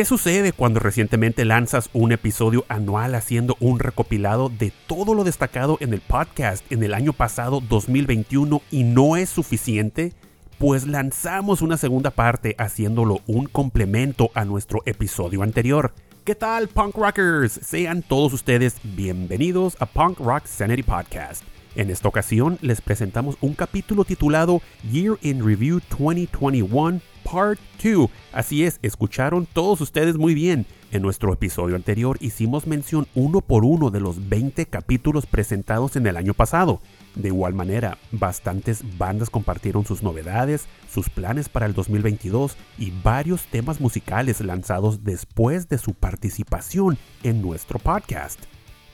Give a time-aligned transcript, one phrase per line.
[0.00, 5.76] ¿Qué sucede cuando recientemente lanzas un episodio anual haciendo un recopilado de todo lo destacado
[5.80, 10.14] en el podcast en el año pasado 2021 y no es suficiente?
[10.56, 15.92] Pues lanzamos una segunda parte haciéndolo un complemento a nuestro episodio anterior.
[16.24, 17.60] ¿Qué tal, punk rockers?
[17.62, 21.42] Sean todos ustedes bienvenidos a Punk Rock Sanity Podcast.
[21.74, 28.10] En esta ocasión les presentamos un capítulo titulado Year in Review 2021 Part 2.
[28.32, 30.66] Así es, escucharon todos ustedes muy bien.
[30.90, 36.06] En nuestro episodio anterior hicimos mención uno por uno de los 20 capítulos presentados en
[36.08, 36.80] el año pasado.
[37.14, 43.44] De igual manera, bastantes bandas compartieron sus novedades, sus planes para el 2022 y varios
[43.46, 48.40] temas musicales lanzados después de su participación en nuestro podcast.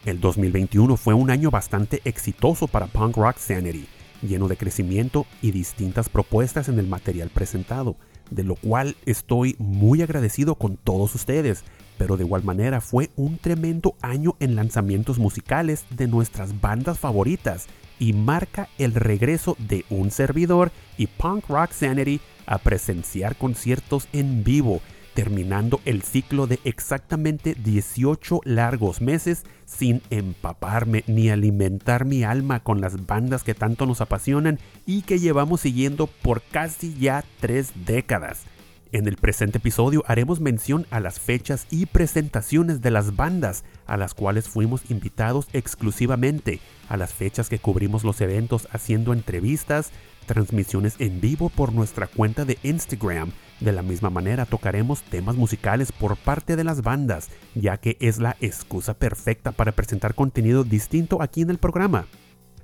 [0.05, 3.89] El 2021 fue un año bastante exitoso para Punk Rock Sanity,
[4.23, 7.97] lleno de crecimiento y distintas propuestas en el material presentado,
[8.31, 11.65] de lo cual estoy muy agradecido con todos ustedes,
[11.99, 17.67] pero de igual manera fue un tremendo año en lanzamientos musicales de nuestras bandas favoritas
[17.99, 24.45] y marca el regreso de un servidor y Punk Rock Sanity a presenciar conciertos en
[24.45, 24.81] vivo
[25.17, 32.83] terminando el ciclo de exactamente 18 largos meses sin empaparme ni alimentar mi alma con
[32.83, 38.45] las bandas que tanto nos apasionan y que llevamos siguiendo por casi ya tres décadas.
[38.93, 43.97] En el presente episodio haremos mención a las fechas y presentaciones de las bandas a
[43.97, 49.93] las cuales fuimos invitados exclusivamente, a las fechas que cubrimos los eventos haciendo entrevistas,
[50.27, 53.33] transmisiones en vivo por nuestra cuenta de Instagram.
[53.61, 58.19] De la misma manera tocaremos temas musicales por parte de las bandas, ya que es
[58.19, 62.07] la excusa perfecta para presentar contenido distinto aquí en el programa.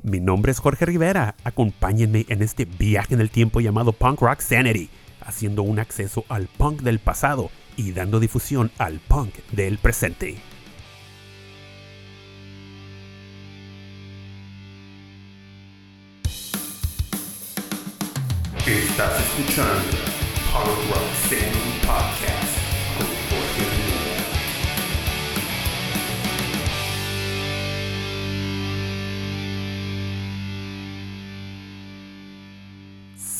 [0.03, 4.41] Mi nombre es Jorge Rivera, acompáñenme en este viaje en el tiempo llamado Punk Rock
[4.41, 4.91] Sanity,
[5.21, 10.51] haciendo un acceso al punk del pasado y dando difusión al punk del presente.
[18.92, 19.97] Estás escuchando
[20.53, 22.41] Punk Rock Sanity Podcast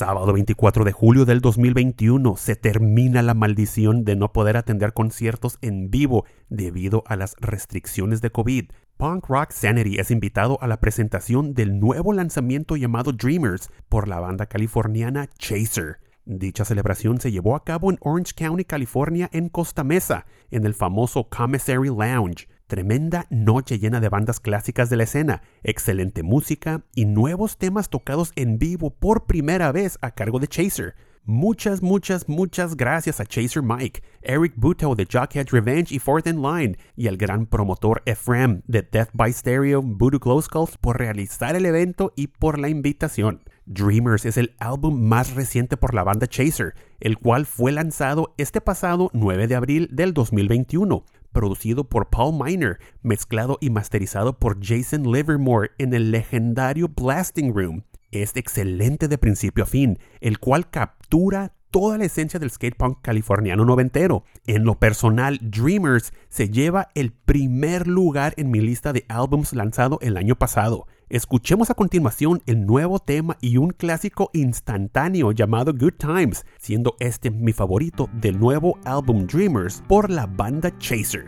[0.05, 5.59] Sábado 24 de julio del 2021 se termina la maldición de no poder atender conciertos
[5.61, 8.73] en vivo debido a las restricciones de COVID.
[8.97, 14.19] Punk Rock Sanity es invitado a la presentación del nuevo lanzamiento llamado Dreamers por la
[14.19, 16.01] banda californiana Chaser.
[16.25, 20.75] Dicha celebración se llevó a cabo en Orange County, California, en Costa Mesa, en el
[20.75, 22.49] famoso Commissary Lounge.
[22.73, 28.33] Tremenda noche llena de bandas clásicas de la escena, excelente música y nuevos temas tocados
[28.35, 30.95] en vivo por primera vez a cargo de Chaser.
[31.27, 36.41] Muchas, muchas, muchas gracias a Chaser Mike, Eric Buto de Jockhead Revenge y Fourth in
[36.41, 41.55] Line y al gran promotor Ephraim de Death by Stereo Voodoo Glow Skulls por realizar
[41.55, 43.43] el evento y por la invitación.
[43.67, 48.63] Dreamers es el álbum más reciente por la banda Chaser, el cual fue lanzado este
[48.63, 55.05] pasado 9 de abril del 2021 producido por Paul Miner, mezclado y masterizado por Jason
[55.11, 57.85] Livermore en el legendario Blasting Room.
[58.11, 63.65] Es excelente de principio a fin, el cual captura toda la esencia del skatepunk californiano
[63.65, 64.23] noventero.
[64.47, 69.99] En lo personal, Dreamers se lleva el primer lugar en mi lista de álbums lanzado
[70.03, 70.87] el año pasado.
[71.09, 77.31] Escuchemos a continuación el nuevo tema y un clásico instantáneo llamado Good Times, siendo este
[77.31, 81.27] mi favorito del nuevo álbum Dreamers por la banda Chaser.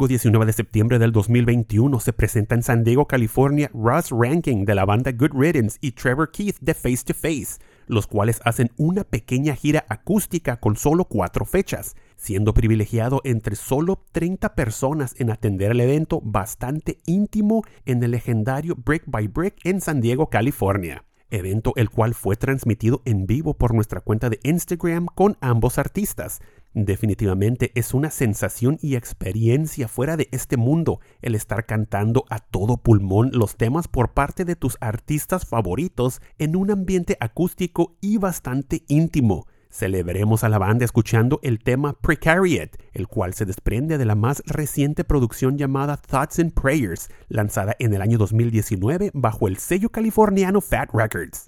[0.00, 4.74] Domingo 19 de septiembre del 2021 se presenta en San Diego, California, Russ Ranking de
[4.74, 9.04] la banda Good Riddance y Trevor Keith de Face to Face, los cuales hacen una
[9.04, 15.72] pequeña gira acústica con solo cuatro fechas, siendo privilegiado entre solo 30 personas en atender
[15.72, 21.72] el evento bastante íntimo en el legendario Brick by Brick en San Diego, California evento
[21.76, 26.40] el cual fue transmitido en vivo por nuestra cuenta de Instagram con ambos artistas.
[26.72, 32.76] Definitivamente es una sensación y experiencia fuera de este mundo el estar cantando a todo
[32.76, 38.84] pulmón los temas por parte de tus artistas favoritos en un ambiente acústico y bastante
[38.86, 39.48] íntimo.
[39.68, 44.42] Celebremos a la banda escuchando el tema Precariat, el cual se desprende de la más
[44.46, 50.60] reciente producción llamada Thoughts and Prayers, lanzada en el año 2019 bajo el sello californiano
[50.60, 51.46] Fat Records.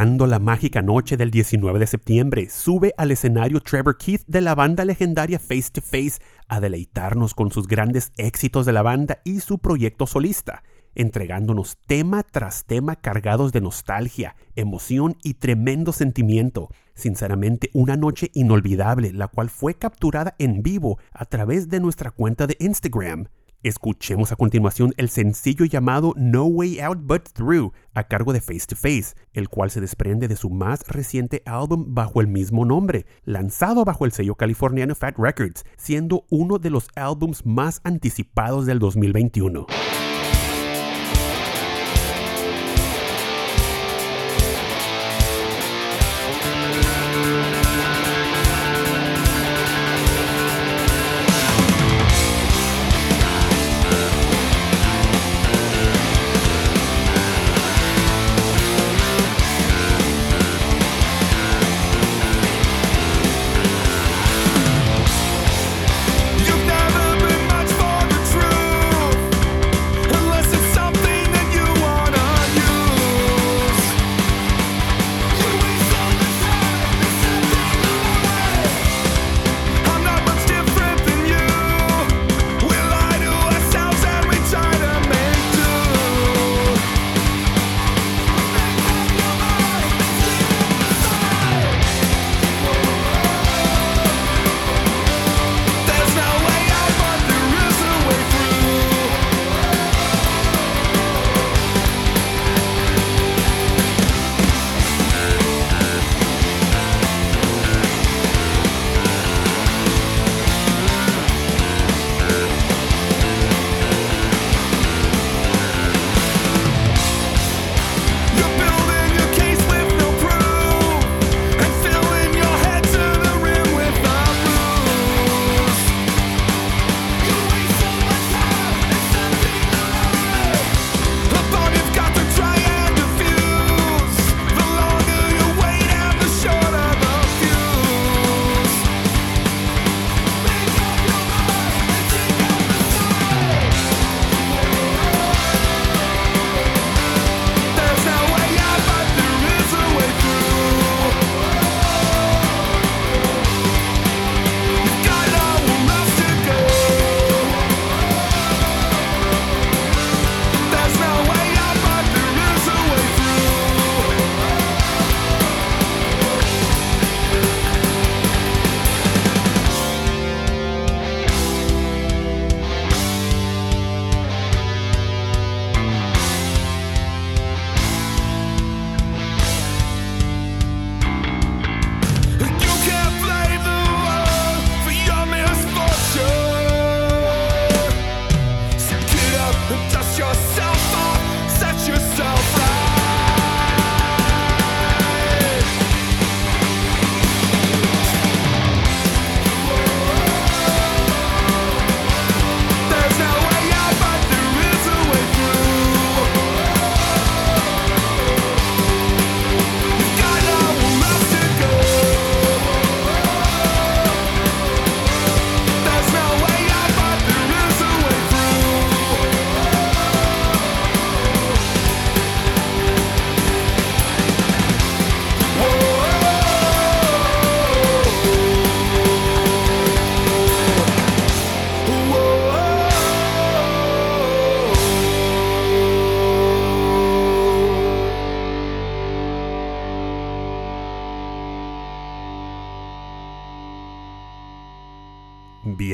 [0.00, 4.54] Cerrando la mágica noche del 19 de septiembre, sube al escenario Trevor Keith de la
[4.54, 9.40] banda legendaria Face to Face a deleitarnos con sus grandes éxitos de la banda y
[9.40, 10.62] su proyecto solista,
[10.94, 16.70] entregándonos tema tras tema cargados de nostalgia, emoción y tremendo sentimiento.
[16.94, 22.46] Sinceramente, una noche inolvidable, la cual fue capturada en vivo a través de nuestra cuenta
[22.46, 23.26] de Instagram.
[23.62, 28.64] Escuchemos a continuación el sencillo llamado No Way Out But Through a cargo de Face
[28.66, 33.04] to Face, el cual se desprende de su más reciente álbum bajo el mismo nombre,
[33.24, 38.78] lanzado bajo el sello californiano Fat Records, siendo uno de los álbums más anticipados del
[38.78, 39.66] 2021.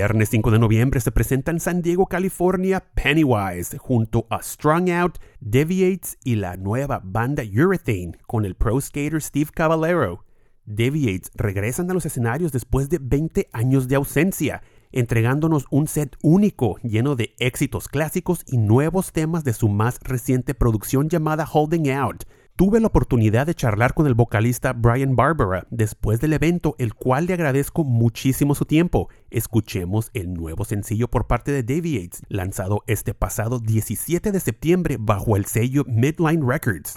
[0.06, 5.18] Viernes 5 de noviembre se presenta en San Diego, California, Pennywise, junto a Strung Out,
[5.40, 10.25] Deviates y la nueva banda Urethane, con el pro skater Steve Caballero.
[10.64, 16.76] Deviates regresan a los escenarios después de 20 años de ausencia, entregándonos un set único
[16.84, 22.26] lleno de éxitos clásicos y nuevos temas de su más reciente producción llamada Holding Out,
[22.56, 27.26] Tuve la oportunidad de charlar con el vocalista Brian Barbara después del evento, el cual
[27.26, 29.10] le agradezco muchísimo su tiempo.
[29.28, 35.36] Escuchemos el nuevo sencillo por parte de Deviates, lanzado este pasado 17 de septiembre bajo
[35.36, 36.94] el sello Midline Records.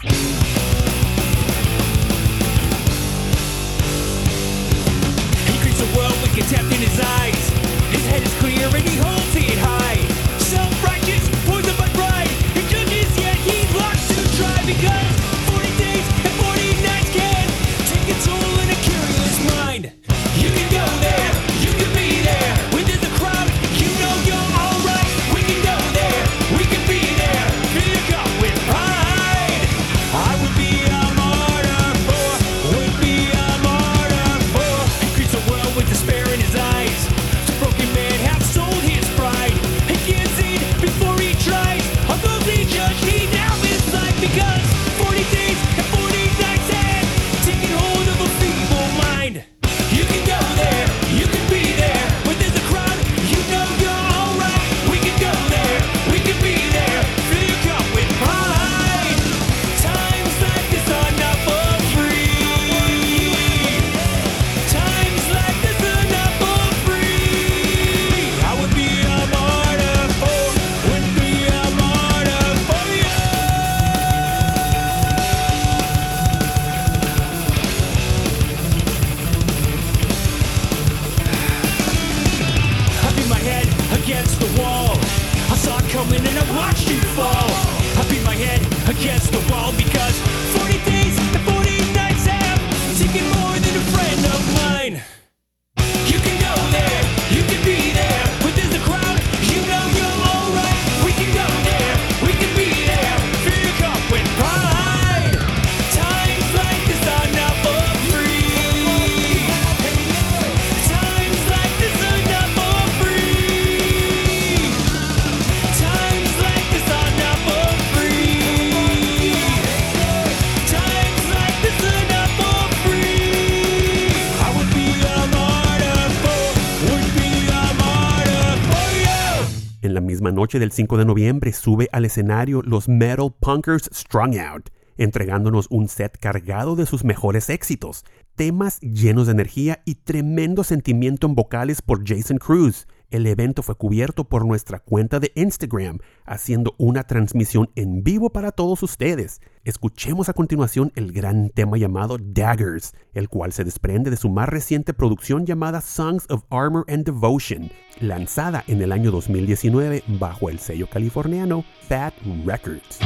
[129.81, 134.37] En la misma noche del 5 de noviembre sube al escenario los Metal Punkers Strung
[134.37, 138.03] Out, entregándonos un set cargado de sus mejores éxitos,
[138.35, 142.87] temas llenos de energía y tremendo sentimiento en vocales por Jason Cruz.
[143.11, 148.51] El evento fue cubierto por nuestra cuenta de Instagram, haciendo una transmisión en vivo para
[148.51, 149.41] todos ustedes.
[149.63, 154.47] Escuchemos a continuación el gran tema llamado Daggers, el cual se desprende de su más
[154.47, 160.59] reciente producción llamada Songs of Armor and Devotion, lanzada en el año 2019 bajo el
[160.59, 162.13] sello californiano Fat
[162.45, 162.99] Records.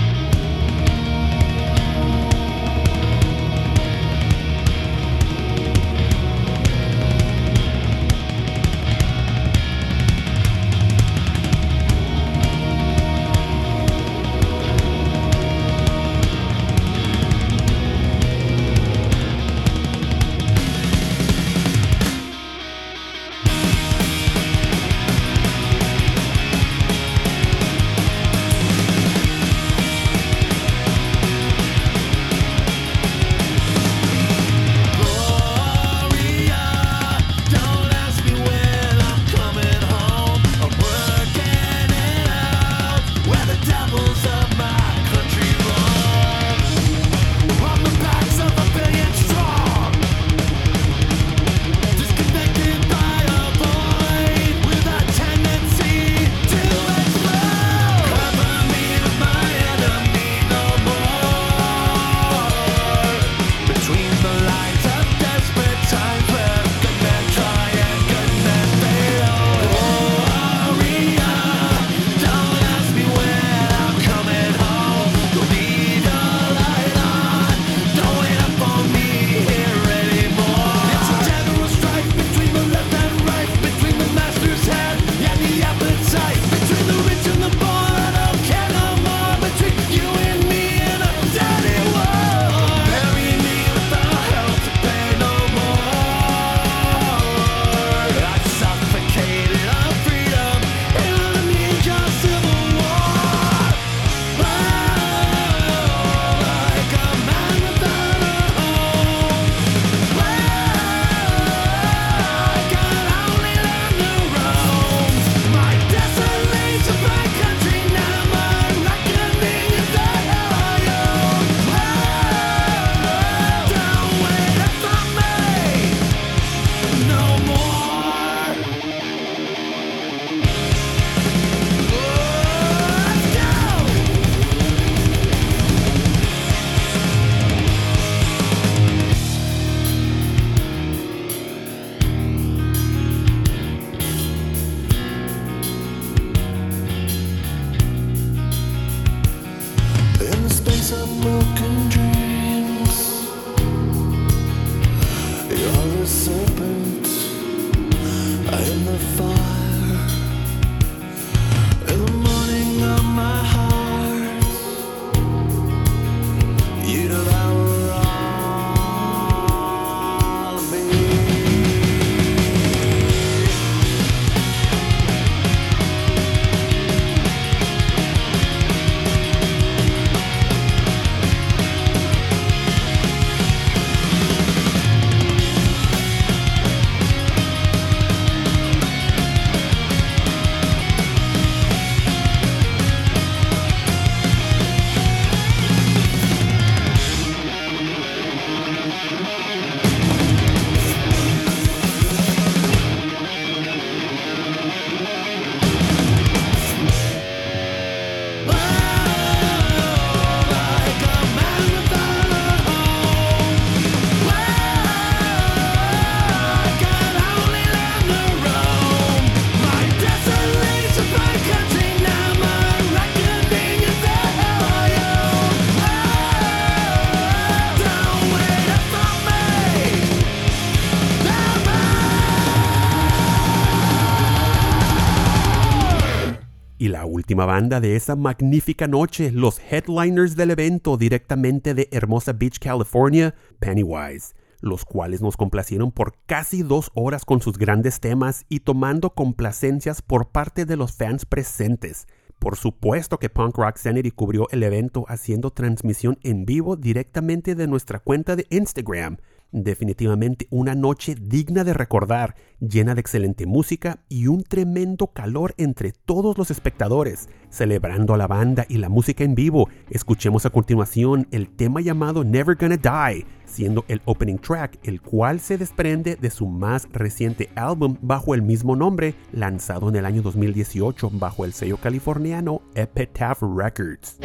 [237.33, 244.33] Banda de esa magnífica noche, los headliners del evento directamente de Hermosa Beach, California, Pennywise,
[244.61, 250.01] los cuales nos complacieron por casi dos horas con sus grandes temas y tomando complacencias
[250.01, 252.07] por parte de los fans presentes.
[252.39, 257.67] Por supuesto que Punk Rock Sanity cubrió el evento haciendo transmisión en vivo directamente de
[257.67, 259.17] nuestra cuenta de Instagram.
[259.53, 265.91] Definitivamente una noche digna de recordar, llena de excelente música y un tremendo calor entre
[265.91, 267.29] todos los espectadores.
[267.51, 272.23] Celebrando a la banda y la música en vivo, escuchemos a continuación el tema llamado
[272.23, 277.51] Never Gonna Die, siendo el opening track, el cual se desprende de su más reciente
[277.53, 283.43] álbum bajo el mismo nombre, lanzado en el año 2018 bajo el sello californiano Epitaph
[283.43, 284.17] Records.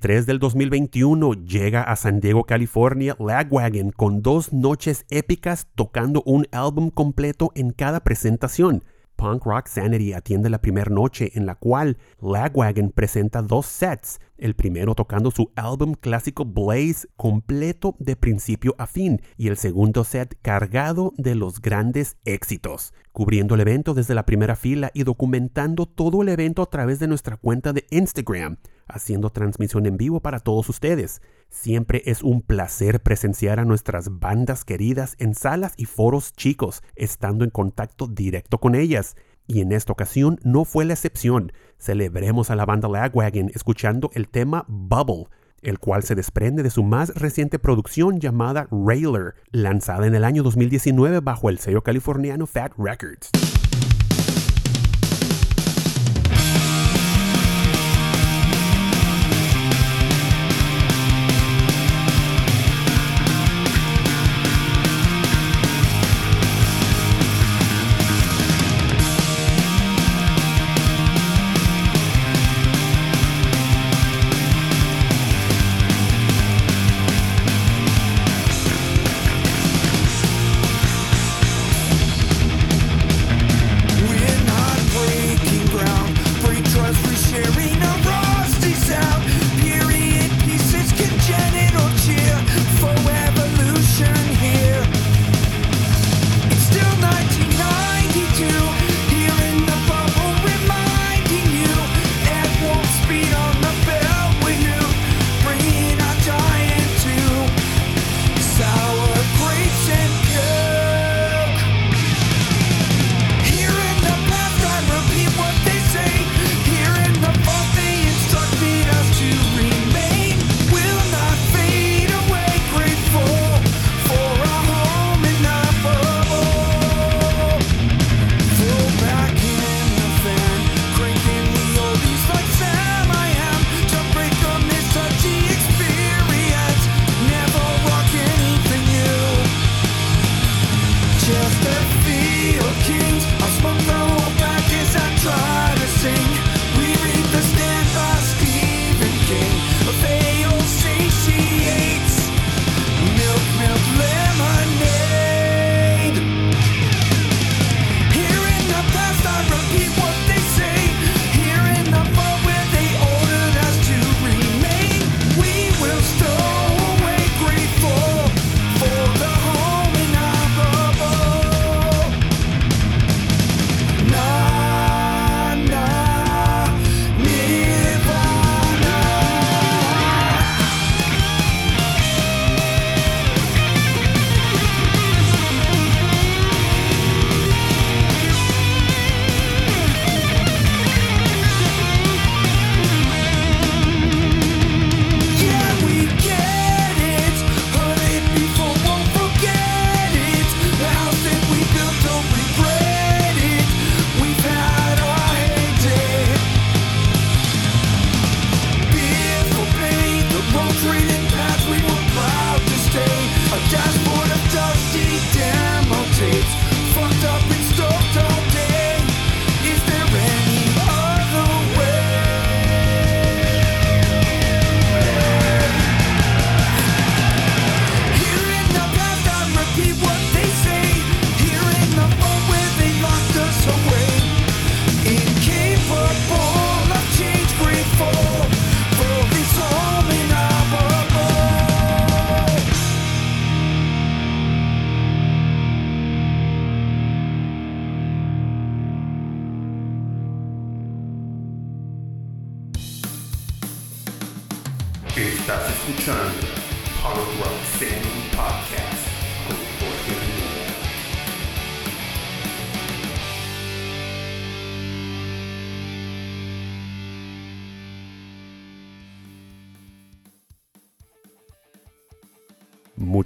[0.00, 6.46] 23 del 2021 llega a San Diego, California, Lagwagon con dos noches épicas tocando un
[6.52, 8.82] álbum completo en cada presentación.
[9.16, 14.54] Punk Rock Sanity atiende la primera noche en la cual Lagwagon presenta dos sets, el
[14.54, 20.38] primero tocando su álbum clásico Blaze completo de principio a fin y el segundo set
[20.40, 26.22] cargado de los grandes éxitos, cubriendo el evento desde la primera fila y documentando todo
[26.22, 28.56] el evento a través de nuestra cuenta de Instagram,
[28.90, 31.22] haciendo transmisión en vivo para todos ustedes.
[31.48, 37.44] Siempre es un placer presenciar a nuestras bandas queridas en salas y foros chicos, estando
[37.44, 39.16] en contacto directo con ellas.
[39.46, 41.52] Y en esta ocasión no fue la excepción.
[41.78, 45.26] Celebremos a la banda Lagwagon escuchando el tema Bubble,
[45.62, 50.42] el cual se desprende de su más reciente producción llamada Railer, lanzada en el año
[50.42, 53.30] 2019 bajo el sello californiano Fat Records.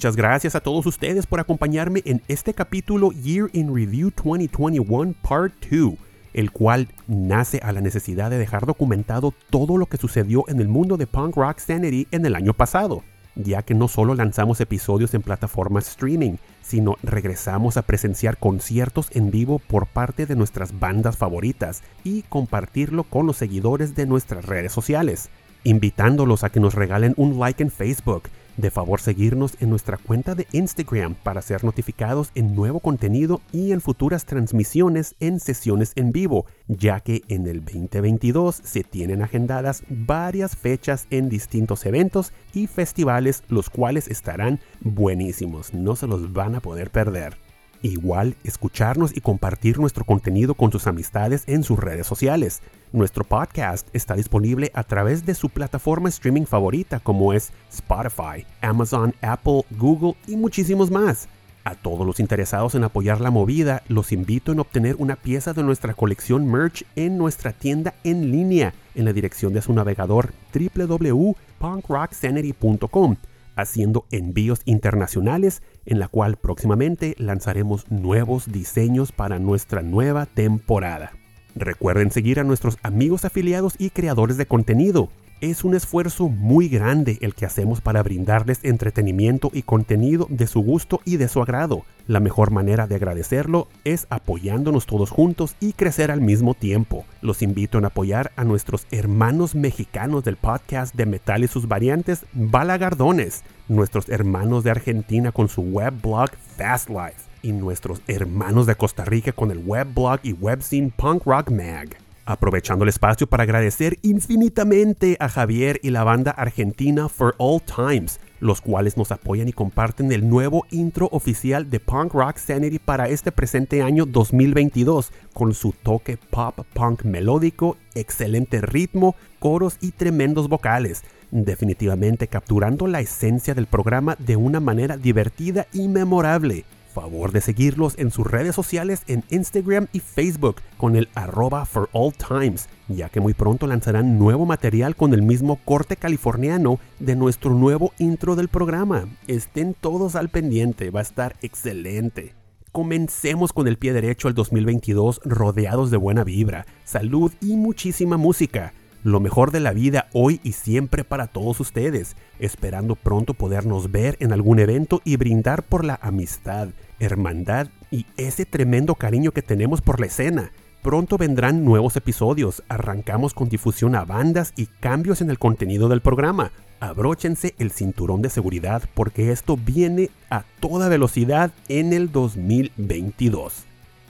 [0.05, 5.55] Muchas gracias a todos ustedes por acompañarme en este capítulo Year in Review 2021 Part
[5.71, 5.95] 2,
[6.35, 10.69] el cual nace a la necesidad de dejar documentado todo lo que sucedió en el
[10.69, 13.03] mundo de Punk Rock Sanity en el año pasado,
[13.35, 19.31] ya que no solo lanzamos episodios en plataformas streaming, sino regresamos a presenciar conciertos en
[19.31, 24.73] vivo por parte de nuestras bandas favoritas y compartirlo con los seguidores de nuestras redes
[24.73, 25.31] sociales,
[25.63, 28.25] invitándolos a que nos regalen un like en Facebook,
[28.57, 33.73] de favor seguirnos en nuestra cuenta de Instagram para ser notificados en nuevo contenido y
[33.73, 39.83] en futuras transmisiones en sesiones en vivo, ya que en el 2022 se tienen agendadas
[39.89, 46.55] varias fechas en distintos eventos y festivales los cuales estarán buenísimos, no se los van
[46.55, 47.44] a poder perder.
[47.85, 52.63] Igual, escucharnos y compartir nuestro contenido con sus amistades en sus redes sociales.
[52.93, 59.15] Nuestro podcast está disponible a través de su plataforma streaming favorita como es Spotify, Amazon,
[59.21, 61.29] Apple, Google y muchísimos más.
[61.65, 65.63] A todos los interesados en apoyar la movida, los invito en obtener una pieza de
[65.63, 73.17] nuestra colección merch en nuestra tienda en línea en la dirección de su navegador www.punkrocksanity.com
[73.57, 81.13] haciendo envíos internacionales en la cual próximamente lanzaremos nuevos diseños para nuestra nueva temporada.
[81.55, 85.09] Recuerden seguir a nuestros amigos afiliados y creadores de contenido.
[85.41, 90.61] Es un esfuerzo muy grande el que hacemos para brindarles entretenimiento y contenido de su
[90.61, 91.85] gusto y de su agrado.
[92.07, 97.05] La mejor manera de agradecerlo es apoyándonos todos juntos y crecer al mismo tiempo.
[97.21, 102.25] Los invito a apoyar a nuestros hermanos mexicanos del podcast de Metal y sus variantes,
[102.33, 109.05] Balagardones, nuestros hermanos de Argentina con su webblog Fast Life y nuestros hermanos de Costa
[109.05, 112.04] Rica con el webblog y webzine Punk Rock Mag.
[112.27, 118.19] Aprovechando el espacio para agradecer infinitamente a Javier y la banda argentina For All Times,
[118.41, 123.09] los cuales nos apoyan y comparten el nuevo intro oficial de Punk Rock Sanity para
[123.09, 130.49] este presente año 2022, con su toque pop punk melódico, excelente ritmo, coros y tremendos
[130.49, 137.41] vocales, definitivamente capturando la esencia del programa de una manera divertida y memorable favor de
[137.41, 142.69] seguirlos en sus redes sociales en Instagram y Facebook con el arroba for all times,
[142.89, 147.93] ya que muy pronto lanzarán nuevo material con el mismo corte californiano de nuestro nuevo
[147.99, 149.09] intro del programa.
[149.27, 152.35] Estén todos al pendiente, va a estar excelente.
[152.73, 158.73] Comencemos con el pie derecho al 2022 rodeados de buena vibra, salud y muchísima música
[159.05, 164.17] lo mejor de la vida hoy y siempre para todos ustedes, esperando pronto podernos ver
[164.19, 169.83] en algún evento y brindar por la amistad, hermandad y ese tremendo cariño que tenemos
[169.83, 170.53] por la escena.
[170.83, 176.01] Pronto vendrán nuevos episodios, arrancamos con difusión a bandas y cambios en el contenido del
[176.01, 176.51] programa.
[176.81, 183.65] Abróchense el cinturón de seguridad porque esto viene a toda velocidad en el 2022.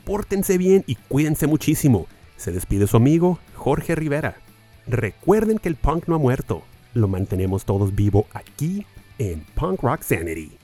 [0.04, 2.06] Pórtense bien y cuídense muchísimo.
[2.36, 4.43] Se despide su amigo Jorge Rivera.
[4.86, 8.86] Recuerden que el punk no ha muerto, lo mantenemos todos vivo aquí
[9.18, 10.63] en Punk Rock Sanity.